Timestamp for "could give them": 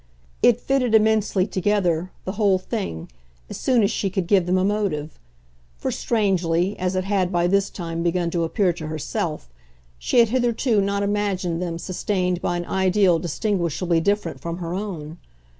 4.09-4.57